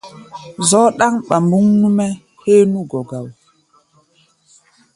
Zɔ́k 0.69 0.93
ɗáŋ 0.99 1.13
ɓambuŋ 1.27 1.65
nú-mɛ́ 1.79 2.09
héé 2.43 2.61
nú 2.71 2.79
gɔ̧ 2.89 3.01
gá 3.09 3.17
wó. 3.23 3.31